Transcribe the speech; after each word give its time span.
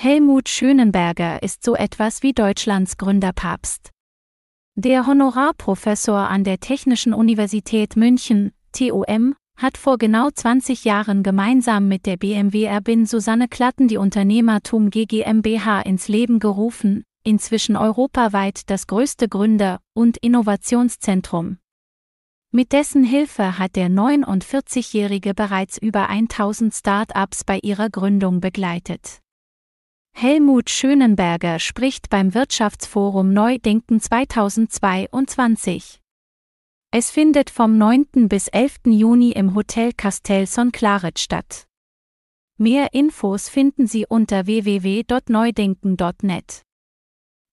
Helmut 0.00 0.48
Schönenberger 0.48 1.42
ist 1.42 1.64
so 1.64 1.74
etwas 1.74 2.22
wie 2.22 2.32
Deutschlands 2.32 2.98
Gründerpapst. 2.98 3.90
Der 4.76 5.08
Honorarprofessor 5.08 6.28
an 6.28 6.44
der 6.44 6.60
Technischen 6.60 7.12
Universität 7.12 7.96
München, 7.96 8.52
TUM, 8.70 9.34
hat 9.56 9.76
vor 9.76 9.98
genau 9.98 10.30
20 10.30 10.84
Jahren 10.84 11.24
gemeinsam 11.24 11.88
mit 11.88 12.06
der 12.06 12.16
BMW-Erbin 12.16 13.06
Susanne 13.06 13.48
Klatten 13.48 13.88
die 13.88 13.96
Unternehmertum 13.96 14.90
GmbH 14.90 15.80
ins 15.80 16.06
Leben 16.06 16.38
gerufen, 16.38 17.02
inzwischen 17.24 17.76
europaweit 17.76 18.70
das 18.70 18.86
größte 18.86 19.28
Gründer- 19.28 19.80
und 19.94 20.16
Innovationszentrum. 20.18 21.58
Mit 22.52 22.70
dessen 22.70 23.02
Hilfe 23.02 23.58
hat 23.58 23.74
der 23.74 23.88
49-Jährige 23.88 25.34
bereits 25.34 25.76
über 25.76 26.08
1000 26.08 26.72
Start-ups 26.72 27.42
bei 27.42 27.58
ihrer 27.64 27.90
Gründung 27.90 28.40
begleitet. 28.40 29.22
Helmut 30.20 30.68
Schönenberger 30.68 31.60
spricht 31.60 32.10
beim 32.10 32.34
Wirtschaftsforum 32.34 33.32
Neudenken 33.32 34.00
2022. 34.00 36.00
Es 36.90 37.12
findet 37.12 37.50
vom 37.50 37.78
9. 37.78 38.28
bis 38.28 38.48
11. 38.48 38.78
Juni 38.86 39.30
im 39.30 39.54
Hotel 39.54 39.92
Castel 39.92 40.48
Son 40.48 40.72
Claret 40.72 41.20
statt. 41.20 41.68
Mehr 42.56 42.94
Infos 42.94 43.48
finden 43.48 43.86
Sie 43.86 44.06
unter 44.08 44.46
www.neudenken.net. 44.46 46.62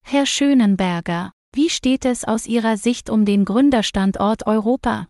Herr 0.03 0.25
Schönenberger, 0.25 1.33
wie 1.53 1.69
steht 1.69 2.03
es 2.03 2.23
aus 2.23 2.47
Ihrer 2.47 2.77
Sicht 2.77 3.11
um 3.11 3.25
den 3.25 3.45
Gründerstandort 3.45 4.47
Europa? 4.47 5.07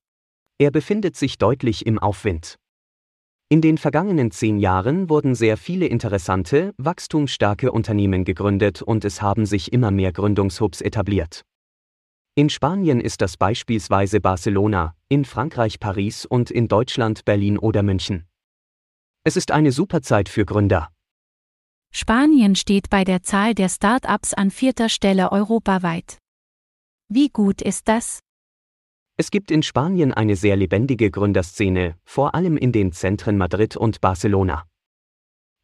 Er 0.58 0.72
befindet 0.72 1.16
sich 1.16 1.38
deutlich 1.38 1.86
im 1.86 2.00
Aufwind. 2.00 2.58
In 3.48 3.62
den 3.62 3.78
vergangenen 3.78 4.32
zehn 4.32 4.58
Jahren 4.58 5.08
wurden 5.08 5.36
sehr 5.36 5.56
viele 5.58 5.86
interessante, 5.86 6.74
wachstumsstarke 6.78 7.72
Unternehmen 7.72 8.26
gegründet 8.26 8.82
und 8.82 9.06
es 9.06 9.22
haben 9.22 9.46
sich 9.46 9.72
immer 9.72 9.92
mehr 9.92 10.12
Gründungshubs 10.12 10.82
etabliert. 10.82 11.44
In 12.34 12.50
Spanien 12.50 13.00
ist 13.00 13.22
das 13.22 13.38
beispielsweise 13.38 14.20
Barcelona, 14.20 14.96
in 15.10 15.26
Frankreich 15.26 15.80
Paris 15.80 16.26
und 16.26 16.50
in 16.50 16.68
Deutschland 16.68 17.24
Berlin 17.24 17.60
oder 17.60 17.84
München. 17.84 18.26
Es 19.24 19.38
ist 19.38 19.52
eine 19.52 19.72
super 19.72 20.02
Zeit 20.02 20.28
für 20.28 20.46
Gründer. 20.46 20.90
Spanien 21.92 22.56
steht 22.56 22.90
bei 22.90 23.04
der 23.04 23.22
Zahl 23.22 23.54
der 23.54 23.70
Start-ups 23.70 24.34
an 24.34 24.50
vierter 24.50 24.90
Stelle 24.90 25.32
europaweit. 25.32 26.18
Wie 27.10 27.30
gut 27.30 27.62
ist 27.62 27.88
das? 27.88 28.25
Es 29.18 29.32
gibt 29.32 29.50
in 29.50 29.64
Spanien 29.64 30.14
eine 30.14 30.36
sehr 30.36 30.58
lebendige 30.58 31.10
Gründerszene, 31.10 31.96
vor 32.04 32.36
allem 32.36 32.58
in 32.58 32.74
den 32.74 32.92
Zentren 32.92 33.38
Madrid 33.38 33.78
und 33.78 34.02
Barcelona. 34.02 34.66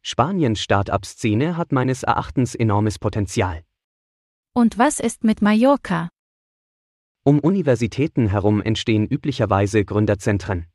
Spaniens 0.00 0.60
Start-up-Szene 0.62 1.58
hat 1.58 1.70
meines 1.70 2.02
Erachtens 2.02 2.54
enormes 2.54 2.98
Potenzial. 2.98 3.62
Und 4.54 4.78
was 4.78 5.00
ist 5.00 5.22
mit 5.22 5.42
Mallorca? 5.42 6.08
Um 7.24 7.40
Universitäten 7.40 8.26
herum 8.26 8.62
entstehen 8.62 9.06
üblicherweise 9.06 9.84
Gründerzentren. 9.84 10.66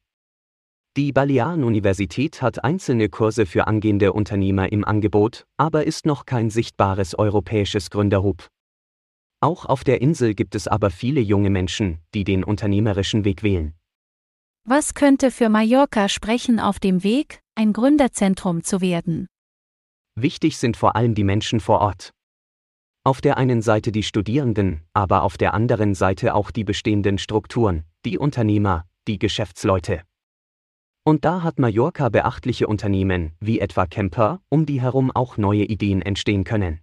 Die 0.97 1.11
Balearen-Universität 1.11 2.43
hat 2.43 2.63
einzelne 2.63 3.09
Kurse 3.09 3.47
für 3.47 3.67
angehende 3.67 4.13
Unternehmer 4.13 4.71
im 4.71 4.85
Angebot, 4.85 5.45
aber 5.57 5.85
ist 5.85 6.05
noch 6.05 6.25
kein 6.25 6.51
sichtbares 6.51 7.17
europäisches 7.17 7.89
Gründerhub. 7.89 8.47
Auch 9.39 9.65
auf 9.65 9.83
der 9.83 10.01
Insel 10.01 10.33
gibt 10.33 10.55
es 10.55 10.67
aber 10.67 10.89
viele 10.89 11.21
junge 11.21 11.51
Menschen, 11.51 11.99
die 12.13 12.23
den 12.23 12.43
unternehmerischen 12.43 13.23
Weg 13.23 13.43
wählen. 13.43 13.75
Was 14.65 14.95
könnte 14.95 15.31
für 15.31 15.49
Mallorca 15.49 16.09
sprechen 16.09 16.59
auf 16.59 16.79
dem 16.79 17.03
Weg, 17.03 17.41
ein 17.55 17.71
Gründerzentrum 17.71 18.63
zu 18.63 18.81
werden? 18.81 19.27
Wichtig 20.15 20.57
sind 20.57 20.75
vor 20.75 20.95
allem 20.95 21.13
die 21.13 21.23
Menschen 21.23 21.59
vor 21.59 21.79
Ort. 21.79 22.11
Auf 23.03 23.21
der 23.21 23.37
einen 23.37 23.61
Seite 23.61 23.91
die 23.91 24.03
Studierenden, 24.03 24.81
aber 24.93 25.21
auf 25.21 25.37
der 25.37 25.53
anderen 25.53 25.93
Seite 25.93 26.33
auch 26.33 26.51
die 26.51 26.63
bestehenden 26.63 27.19
Strukturen, 27.19 27.85
die 28.03 28.17
Unternehmer, 28.17 28.85
die 29.07 29.19
Geschäftsleute. 29.19 30.01
Und 31.05 31.23
da 31.23 31.43
hat 31.43 31.59
Mallorca 31.59 32.09
beachtliche 32.09 32.67
Unternehmen, 32.67 33.31
wie 33.39 33.59
etwa 33.59 33.85
Camper, 33.85 34.41
um 34.49 34.65
die 34.65 34.81
herum 34.81 35.11
auch 35.11 35.37
neue 35.37 35.63
Ideen 35.63 36.01
entstehen 36.01 36.43
können. 36.43 36.81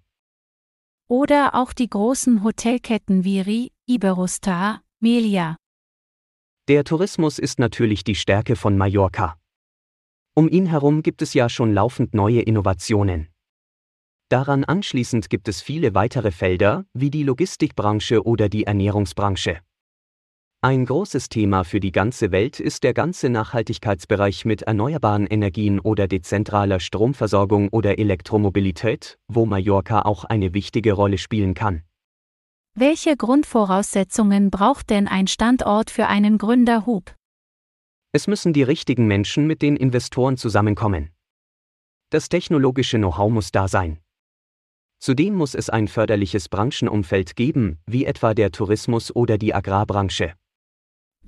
Oder 1.09 1.55
auch 1.55 1.75
die 1.75 1.91
großen 1.91 2.43
Hotelketten 2.43 3.25
wie 3.25 3.41
Ri, 3.41 3.73
Iberostar, 3.87 4.81
Melia. 5.01 5.57
Der 6.67 6.85
Tourismus 6.85 7.39
ist 7.39 7.59
natürlich 7.59 8.05
die 8.05 8.15
Stärke 8.15 8.57
von 8.57 8.79
Mallorca. 8.79 9.37
Um 10.35 10.49
ihn 10.49 10.65
herum 10.65 11.03
gibt 11.03 11.21
es 11.21 11.35
ja 11.35 11.51
schon 11.51 11.75
laufend 11.75 12.15
neue 12.15 12.41
Innovationen. 12.41 13.29
Daran 14.31 14.65
anschließend 14.65 15.29
gibt 15.29 15.47
es 15.49 15.61
viele 15.61 15.95
weitere 15.95 16.31
Felder, 16.31 16.87
wie 16.95 17.11
die 17.11 17.23
Logistikbranche 17.23 18.25
oder 18.25 18.49
die 18.49 18.65
Ernährungsbranche. 18.65 19.61
Ein 20.65 20.87
großes 20.87 21.29
Thema 21.29 21.63
für 21.65 21.79
die 21.79 21.93
ganze 21.93 22.33
Welt 22.33 22.59
ist 22.59 22.85
der 22.85 22.95
ganze 22.95 23.29
Nachhaltigkeitsbereich 23.29 24.47
mit 24.47 24.63
erneuerbaren 24.63 25.27
Energien 25.27 25.79
oder 25.79 26.09
dezentraler 26.09 26.81
Stromversorgung 26.81 27.69
oder 27.69 27.99
Elektromobilität, 27.99 29.19
wo 29.29 29.45
Mallorca 29.45 30.01
auch 30.01 30.25
eine 30.25 30.55
wichtige 30.55 30.95
Rolle 30.95 31.19
spielen 31.19 31.53
kann. 31.53 31.83
Welche 32.75 33.15
Grundvoraussetzungen 33.15 34.51
braucht 34.51 34.89
denn 34.89 35.07
ein 35.07 35.27
Standort 35.27 35.91
für 35.91 36.07
einen 36.07 36.39
Gründerhub? 36.39 37.15
Es 38.13 38.27
müssen 38.27 38.55
die 38.55 38.63
richtigen 38.63 39.07
Menschen 39.07 39.47
mit 39.47 39.61
den 39.61 39.77
Investoren 39.77 40.39
zusammenkommen. 40.39 41.11
Das 42.09 42.31
technologische 42.31 42.97
Know-how 42.97 43.31
muss 43.31 43.53
da 43.53 43.69
sein. 43.69 43.99
Zudem 44.99 45.35
muss 45.35 45.55
es 45.55 45.69
ein 45.69 45.89
förderliches 45.89 46.49
Branchenumfeld 46.49 47.37
geben, 47.37 47.81
wie 47.85 48.07
etwa 48.07 48.33
der 48.33 48.51
Tourismus 48.51 49.15
oder 49.15 49.37
die 49.37 49.55
Agrarbranche. 49.55 50.33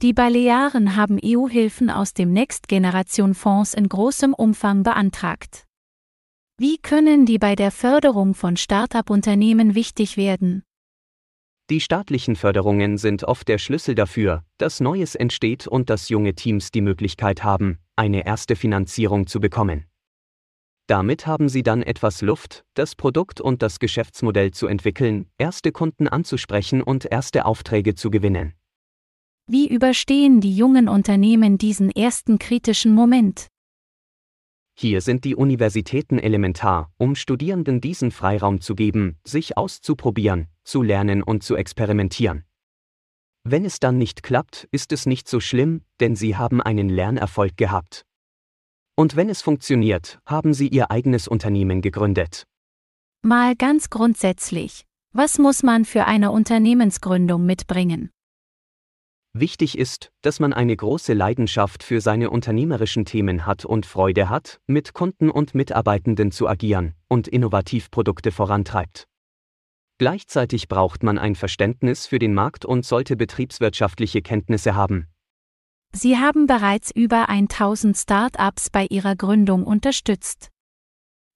Die 0.03 0.13
Balearen 0.13 0.95
haben 0.95 1.19
EU-Hilfen 1.25 1.89
aus 1.89 2.13
dem 2.13 2.31
Next-Generation-Fonds 2.35 3.73
in 3.73 3.89
großem 3.89 4.35
Umfang 4.35 4.83
beantragt. 4.83 5.65
Wie 6.59 6.77
können 6.77 7.25
die 7.25 7.39
bei 7.39 7.55
der 7.57 7.71
Förderung 7.71 8.35
von 8.35 8.59
Start-up-Unternehmen 8.59 9.75
wichtig 9.75 10.19
werden? 10.19 10.63
Die 11.71 11.81
staatlichen 11.81 12.37
Förderungen 12.37 12.99
sind 12.99 13.25
oft 13.25 13.49
der 13.49 13.57
Schlüssel 13.57 13.95
dafür, 13.95 14.45
dass 14.59 14.81
Neues 14.81 15.15
entsteht 15.15 15.67
und 15.67 15.89
dass 15.89 16.11
junge 16.11 16.35
Teams 16.35 16.71
die 16.71 16.83
Möglichkeit 16.83 17.43
haben, 17.43 17.79
eine 17.97 18.27
erste 18.27 18.55
Finanzierung 18.55 19.27
zu 19.27 19.41
bekommen. 19.41 19.87
Damit 20.89 21.27
haben 21.27 21.49
Sie 21.49 21.63
dann 21.63 21.83
etwas 21.83 22.21
Luft, 22.21 22.67
das 22.75 22.97
Produkt 22.97 23.41
und 23.41 23.63
das 23.63 23.79
Geschäftsmodell 23.79 24.51
zu 24.51 24.67
entwickeln, 24.67 25.31
erste 25.39 25.73
Kunden 25.73 26.07
anzusprechen 26.07 26.83
und 26.83 27.07
erste 27.11 27.47
Aufträge 27.47 27.95
zu 27.95 28.11
gewinnen. 28.11 28.53
Wie 29.49 29.69
überstehen 29.69 30.41
die 30.41 30.57
jungen 30.57 30.89
Unternehmen 30.89 31.57
diesen 31.57 31.91
ersten 31.91 32.41
kritischen 32.41 32.93
Moment? 32.93 33.47
Hier 34.75 35.01
sind 35.01 35.25
die 35.25 35.37
Universitäten 35.37 36.19
elementar, 36.19 36.91
um 36.99 37.15
Studierenden 37.15 37.81
diesen 37.81 38.11
Freiraum 38.11 38.61
zu 38.61 38.75
geben, 38.75 39.17
sich 39.25 39.57
auszuprobieren, 39.57 40.49
zu 40.65 40.83
lernen 40.83 41.23
und 41.23 41.45
zu 41.45 41.55
experimentieren. 41.55 42.45
Wenn 43.45 43.65
es 43.65 43.79
dann 43.79 43.99
nicht 43.99 44.25
klappt, 44.25 44.67
ist 44.73 44.91
es 44.91 45.07
nicht 45.07 45.29
so 45.29 45.39
schlimm, 45.39 45.83
denn 46.01 46.17
sie 46.17 46.37
haben 46.37 46.61
einen 46.61 46.89
Lernerfolg 46.89 47.57
gehabt. 47.57 48.05
Und 48.97 49.15
wenn 49.15 49.31
es 49.31 49.43
funktioniert, 49.43 50.19
haben 50.27 50.55
sie 50.55 50.67
ihr 50.67 50.91
eigenes 50.91 51.29
Unternehmen 51.29 51.83
gegründet. 51.83 52.49
Mal 53.23 53.55
ganz 53.55 53.91
grundsätzlich, 53.91 54.85
was 55.13 55.39
muss 55.39 55.63
man 55.63 55.85
für 55.85 56.07
eine 56.07 56.33
Unternehmensgründung 56.33 57.47
mitbringen? 57.47 58.11
Wichtig 59.39 59.77
ist, 59.77 60.13
dass 60.23 60.41
man 60.41 60.55
eine 60.55 60.75
große 60.75 61.13
Leidenschaft 61.13 61.83
für 61.83 62.01
seine 62.01 62.31
unternehmerischen 62.31 63.05
Themen 63.05 63.45
hat 63.45 63.67
und 63.67 63.85
Freude 63.85 64.31
hat, 64.31 64.61
mit 64.67 64.95
Kunden 64.95 65.31
und 65.31 65.55
Mitarbeitenden 65.55 66.31
zu 66.31 66.49
agieren 66.49 66.95
und 67.09 67.29
innovativ 67.29 67.91
Produkte 67.91 68.33
vorantreibt. 68.33 69.07
Gleichzeitig 69.99 70.69
braucht 70.69 71.03
man 71.03 71.19
ein 71.19 71.35
Verständnis 71.35 72.07
für 72.07 72.19
den 72.19 72.33
Markt 72.33 72.65
und 72.65 72.87
sollte 72.87 73.15
betriebswirtschaftliche 73.15 74.23
Kenntnisse 74.23 74.75
haben. 74.75 75.07
Sie 75.93 76.17
haben 76.17 76.47
bereits 76.47 76.91
über 76.91 77.29
1000 77.29 77.95
Start-ups 77.95 78.71
bei 78.71 78.87
ihrer 78.89 79.17
Gründung 79.17 79.65
unterstützt. 79.65 80.49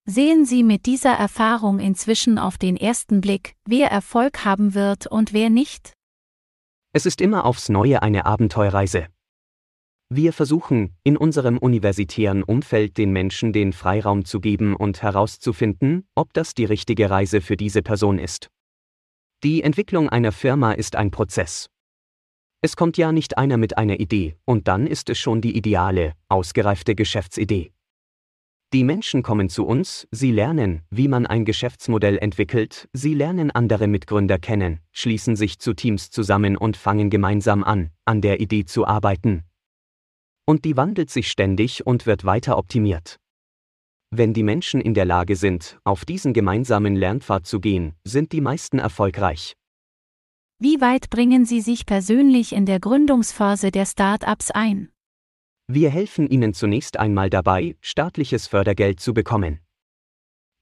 Sehen 0.07 0.47
Sie 0.47 0.63
mit 0.63 0.87
dieser 0.87 1.13
Erfahrung 1.13 1.79
inzwischen 1.79 2.39
auf 2.39 2.57
den 2.57 2.79
ersten 2.79 3.21
Blick, 3.21 3.57
wer 3.67 3.91
Erfolg 3.91 4.47
haben 4.47 4.73
wird 4.73 5.07
und 5.07 5.35
wer 5.35 5.51
nicht? 5.51 5.93
Es 6.93 7.07
ist 7.07 7.21
immer 7.21 7.45
aufs 7.45 7.69
Neue 7.69 8.03
eine 8.03 8.27
Abenteuerreise. 8.27 9.07
Wir 10.13 10.33
versuchen, 10.33 10.97
in 11.05 11.17
unserem 11.17 11.57
universitären 11.57 12.43
Umfeld 12.43 12.99
den 12.99 13.13
Menschen 13.13 13.53
den 13.53 13.73
Freiraum 13.73 14.25
zu 14.25 14.41
geben 14.41 14.75
und 14.75 15.01
herauszufinden, 15.01 16.09
ob 16.17 16.33
das 16.33 16.55
die 16.55 16.65
richtige 16.65 17.09
Reise 17.09 17.41
für 17.41 17.57
diese 17.57 17.83
Person 17.83 18.19
ist. 18.19 18.51
Die 19.45 19.63
Entwicklung 19.63 20.09
einer 20.09 20.33
Firma 20.33 20.73
ist 20.73 20.97
ein 20.97 21.13
Prozess. 21.13 21.69
Es 22.61 22.75
kommt 22.75 22.99
ja 22.99 23.13
nicht 23.13 23.39
einer 23.39 23.57
mit 23.57 23.79
einer 23.79 24.01
Idee, 24.01 24.37
und 24.45 24.67
dann 24.67 24.89
ist 24.89 25.11
es 25.11 25.19
schon 25.19 25.41
die 25.41 25.57
ideale, 25.57 26.15
ausgereifte 26.29 26.97
Geschäftsidee. 26.97 27.73
Die 28.73 28.85
Menschen 28.85 29.25
kommen 29.25 29.49
zu 29.49 29.67
uns, 29.67 30.07
sie 30.13 30.31
lernen, 30.31 30.83
wie 30.91 31.09
man 31.09 31.27
ein 31.27 31.45
Geschäftsmodell 31.45 32.19
entwickelt, 32.19 32.89
sie 32.93 33.15
lernen 33.15 33.51
andere 33.51 33.89
Mitgründer 33.89 34.39
kennen, 34.39 34.79
schließen 34.93 35.35
sich 35.35 35.59
zu 35.59 35.75
Teams 35.75 36.11
zusammen 36.11 36.57
und 36.57 36.77
fangen 36.77 37.11
gemeinsam 37.11 37.65
an, 37.65 37.91
an 38.05 38.21
der 38.21 38.41
Idee 38.41 38.65
zu 38.65 38.87
arbeiten. 38.87 39.43
Und 40.47 40.65
die 40.65 40.77
wandelt 40.77 41.11
sich 41.11 41.29
ständig 41.33 41.85
und 41.85 42.07
wird 42.07 42.25
weiter 42.25 42.57
optimiert. 42.59 43.17
Wenn 44.13 44.35
die 44.35 44.45
Menschen 44.45 44.81
in 44.81 44.95
der 44.95 45.05
Lage 45.05 45.35
sind, 45.35 45.81
auf 45.83 46.05
diesen 46.05 46.33
gemeinsamen 46.33 46.95
Lernpfad 46.95 47.47
zu 47.47 47.59
gehen, 47.59 47.95
sind 48.05 48.31
die 48.31 48.41
meisten 48.41 48.79
erfolgreich. 48.79 49.55
Wie 50.61 50.81
weit 50.81 51.11
bringen 51.11 51.45
Sie 51.45 51.61
sich 51.61 51.87
persönlich 51.87 52.53
in 52.53 52.67
der 52.67 52.79
Gründungsphase 52.79 53.73
der 53.73 53.87
Start-ups 53.87 54.53
ein? 54.53 54.91
Wir 55.73 55.91
helfen 55.91 56.27
Ihnen 56.27 56.53
zunächst 56.53 56.97
einmal 56.97 57.31
dabei, 57.31 57.77
staatliches 57.81 58.49
Fördergeld 58.49 58.99
zu 58.99 59.15
bekommen. 59.15 59.61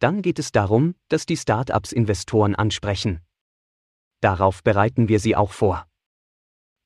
Dann 0.01 0.21
geht 0.21 0.39
es 0.39 0.53
darum, 0.53 0.97
dass 1.09 1.25
die 1.25 1.39
Start-ups 1.39 1.93
Investoren 1.93 2.55
ansprechen. 2.55 3.21
Darauf 4.21 4.63
bereiten 4.63 5.09
wir 5.09 5.19
sie 5.19 5.35
auch 5.35 5.53
vor. 5.53 5.87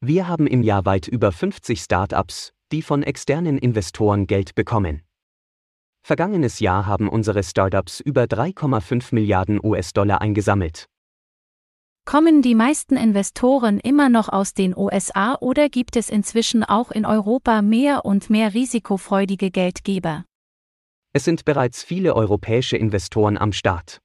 Wir 0.00 0.28
haben 0.28 0.46
im 0.46 0.62
Jahr 0.62 0.84
weit 0.84 1.08
über 1.08 1.32
50 1.32 1.80
Start-ups, 1.80 2.52
die 2.70 2.82
von 2.82 3.02
externen 3.02 3.58
Investoren 3.58 4.28
Geld 4.28 4.54
bekommen. 4.54 5.02
Vergangenes 6.04 6.60
Jahr 6.60 6.86
haben 6.86 7.08
unsere 7.08 7.42
Startups 7.42 7.98
über 7.98 8.26
3,5 8.26 9.12
Milliarden 9.16 9.58
US-Dollar 9.60 10.20
eingesammelt. 10.20 10.88
Kommen 12.04 12.42
die 12.42 12.56
meisten 12.56 12.96
Investoren 12.96 13.78
immer 13.78 14.08
noch 14.08 14.28
aus 14.28 14.54
den 14.54 14.76
USA 14.76 15.36
oder 15.40 15.68
gibt 15.68 15.96
es 15.96 16.10
inzwischen 16.10 16.64
auch 16.64 16.90
in 16.90 17.06
Europa 17.06 17.62
mehr 17.62 18.04
und 18.04 18.28
mehr 18.28 18.54
risikofreudige 18.54 19.50
Geldgeber? 19.50 20.24
Es 21.14 21.24
sind 21.24 21.44
bereits 21.44 21.82
viele 21.82 22.14
europäische 22.16 22.76
Investoren 22.76 23.38
am 23.38 23.52
Start. 23.52 24.00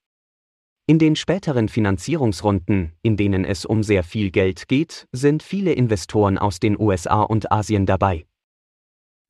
In 0.85 0.99
den 0.99 1.15
späteren 1.15 1.69
Finanzierungsrunden, 1.69 2.93
in 3.01 3.17
denen 3.17 3.43
es 3.43 3.65
um 3.65 3.83
sehr 3.83 4.03
viel 4.03 4.31
Geld 4.31 4.67
geht, 4.67 5.07
sind 5.11 5.43
viele 5.43 5.73
Investoren 5.73 6.37
aus 6.37 6.59
den 6.59 6.79
USA 6.79 7.23
und 7.23 7.51
Asien 7.51 7.85
dabei. 7.85 8.25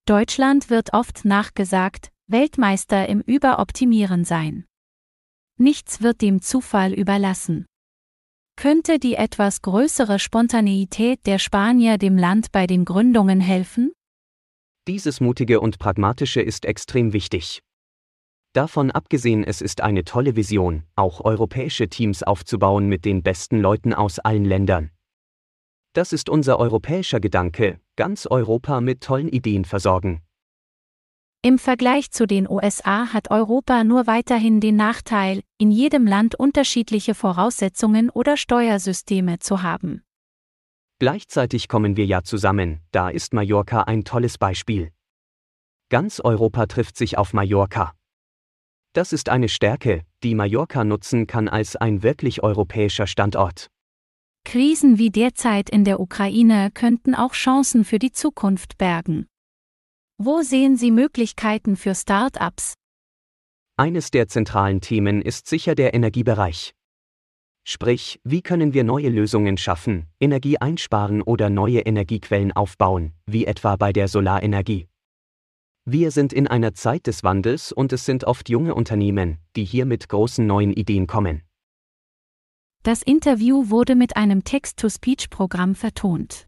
Deutschland 0.06 0.70
wird 0.70 0.94
oft 0.94 1.26
nachgesagt, 1.26 2.12
Weltmeister 2.28 3.08
im 3.10 3.22
Überoptimieren 3.22 4.24
sein. 4.24 4.66
Nichts 5.58 6.02
wird 6.02 6.22
dem 6.22 6.42
Zufall 6.42 6.94
überlassen. 6.94 7.66
Könnte 8.58 8.98
die 8.98 9.14
etwas 9.14 9.62
größere 9.62 10.18
Spontaneität 10.18 11.28
der 11.28 11.38
Spanier 11.38 12.00
dem 12.00 12.18
Land 12.18 12.52
bei 12.52 12.66
den 12.66 12.86
Gründungen 12.86 13.40
helfen? 13.40 13.92
Dieses 14.88 15.22
mutige 15.22 15.60
und 15.60 15.78
pragmatische 15.78 16.42
ist 16.42 16.66
extrem 16.66 17.14
wichtig. 17.14 17.62
Davon 18.54 18.90
abgesehen, 18.90 19.44
es 19.44 19.62
ist 19.62 19.82
eine 19.82 20.06
tolle 20.06 20.36
Vision, 20.36 20.82
auch 20.96 21.22
europäische 21.22 21.88
Teams 21.88 22.24
aufzubauen 22.24 22.88
mit 22.88 23.06
den 23.06 23.22
besten 23.22 23.60
Leuten 23.60 23.94
aus 23.94 24.18
allen 24.18 24.46
Ländern. 24.46 24.90
Das 25.94 26.12
ist 26.12 26.28
unser 26.28 26.58
europäischer 26.58 27.20
Gedanke, 27.20 27.80
ganz 27.96 28.26
Europa 28.26 28.82
mit 28.82 29.02
tollen 29.02 29.30
Ideen 29.30 29.66
versorgen. 29.66 30.24
Im 31.44 31.60
Vergleich 31.60 32.12
zu 32.12 32.26
den 32.26 32.50
USA 32.50 33.14
hat 33.14 33.32
Europa 33.32 33.84
nur 33.84 34.08
weiterhin 34.08 34.60
den 34.60 34.76
Nachteil, 34.76 35.44
in 35.58 35.72
jedem 35.72 36.06
Land 36.06 36.36
unterschiedliche 36.36 37.14
Voraussetzungen 37.14 38.10
oder 38.10 38.38
Steuersysteme 38.38 39.40
zu 39.40 39.62
haben. 39.62 40.04
Gleichzeitig 41.00 41.68
kommen 41.68 41.96
wir 41.96 42.06
ja 42.06 42.24
zusammen, 42.24 42.82
da 42.92 43.10
ist 43.10 43.34
Mallorca 43.34 43.84
ein 43.84 44.04
tolles 44.04 44.38
Beispiel. 44.38 44.92
Ganz 45.90 46.20
Europa 46.20 46.66
trifft 46.66 46.98
sich 46.98 47.18
auf 47.18 47.34
Mallorca. 47.34 47.94
Das 48.94 49.14
ist 49.14 49.30
eine 49.30 49.48
Stärke, 49.48 50.04
die 50.24 50.34
Mallorca 50.34 50.84
nutzen 50.84 51.28
kann 51.28 51.48
als 51.48 51.76
ein 51.76 52.02
wirklich 52.02 52.42
europäischer 52.42 53.06
Standort. 53.06 53.70
Krisen 54.44 54.98
wie 54.98 55.12
derzeit 55.12 55.70
in 55.70 55.84
der 55.84 56.00
Ukraine 56.00 56.72
könnten 56.74 57.14
auch 57.14 57.34
Chancen 57.34 57.86
für 57.86 58.00
die 58.00 58.12
Zukunft 58.12 58.78
bergen. 58.78 59.28
Wo 60.20 60.42
sehen 60.42 60.78
Sie 60.78 60.90
Möglichkeiten 60.90 61.76
für 61.76 61.94
Start-ups? 61.94 62.74
Eines 63.78 64.10
der 64.10 64.28
zentralen 64.28 64.82
Themen 64.82 65.22
ist 65.22 65.46
sicher 65.48 65.76
der 65.76 65.94
Energiebereich. 65.94 66.74
Sprich, 67.64 68.20
wie 68.24 68.42
können 68.42 68.74
wir 68.74 68.84
neue 68.84 69.10
Lösungen 69.10 69.58
schaffen, 69.58 70.08
Energie 70.20 70.58
einsparen 70.58 71.22
oder 71.22 71.52
neue 71.52 71.82
Energiequellen 71.82 72.52
aufbauen, 72.52 73.14
wie 73.28 73.46
etwa 73.46 73.76
bei 73.76 73.94
der 73.94 74.08
Solarenergie. 74.08 74.88
Wir 75.86 76.10
sind 76.10 76.34
in 76.34 76.48
einer 76.48 76.74
Zeit 76.74 77.06
des 77.06 77.24
Wandels 77.24 77.72
und 77.72 77.94
es 77.94 78.04
sind 78.06 78.24
oft 78.24 78.50
junge 78.50 78.74
Unternehmen, 78.74 79.38
die 79.56 79.66
hier 79.66 79.86
mit 79.86 80.10
großen 80.10 80.48
neuen 80.48 80.74
Ideen 80.74 81.06
kommen. 81.06 81.44
Das 82.82 83.04
Interview 83.04 83.70
wurde 83.70 83.96
mit 83.96 84.18
einem 84.18 84.44
Text-to-Speech-Programm 84.44 85.76
vertont. 85.76 86.47